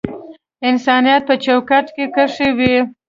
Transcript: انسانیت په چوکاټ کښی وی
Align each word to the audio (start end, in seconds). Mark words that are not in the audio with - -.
انسانیت 0.69 1.21
په 1.29 1.35
چوکاټ 1.45 1.85
کښی 2.15 2.49
وی 2.57 2.75